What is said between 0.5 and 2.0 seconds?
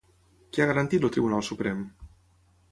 Què ha garantit el Tribunal Suprem?